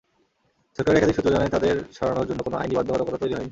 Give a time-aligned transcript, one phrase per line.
[0.79, 3.49] সরকারের একাধিক সূত্র জানায়, তাঁদের সরানোর জন্য কোনো আইনি বাধ্যবাধকতা তৈরি হয়নি।